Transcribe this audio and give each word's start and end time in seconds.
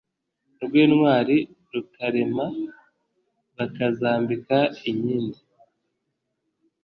Urw' 0.61 0.77
intwari 0.83 1.37
rukarema; 1.73 2.45
Bakazambika 3.57 4.57
inkindi, 4.89 5.39